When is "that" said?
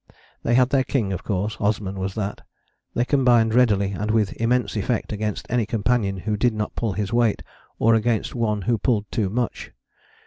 2.15-2.41